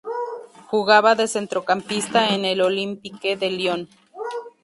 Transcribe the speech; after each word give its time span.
Jugaba 0.65 1.13
de 1.13 1.27
centrocampista 1.27 2.29
en 2.33 2.43
el 2.43 2.61
Olympique 2.63 3.37
de 3.37 3.51
Lyon. 3.51 3.87